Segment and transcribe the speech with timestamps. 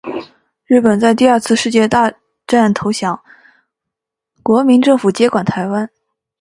[0.65, 2.11] 日本在第二次世界大
[2.47, 3.21] 战投降，
[4.41, 5.87] 国民政府接管台湾。